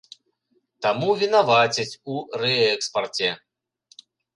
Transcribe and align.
Таму 0.85 1.09
вінавацяць 1.21 1.87
у 2.15 2.27
рээкспарце. 2.45 3.27